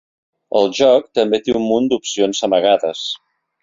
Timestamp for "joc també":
0.77-1.41